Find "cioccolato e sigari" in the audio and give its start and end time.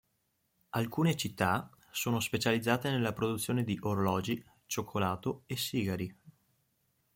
4.65-6.17